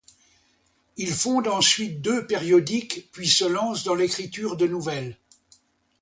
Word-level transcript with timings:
Il 0.97 1.13
fonde 1.13 1.47
ensuite 1.47 2.01
deux 2.01 2.25
périodiques 2.25 3.11
puis 3.11 3.27
se 3.27 3.45
lance 3.45 3.83
dans 3.83 3.93
l'écriture 3.93 4.57
de 4.57 4.65
nouvelles. 4.65 5.15